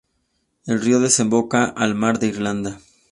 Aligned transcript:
El 0.65 0.81
río 0.81 0.99
desemboca 0.99 1.63
al 1.65 1.93
Mar 1.93 2.17
de 2.17 2.25
Irlanda. 2.25 2.79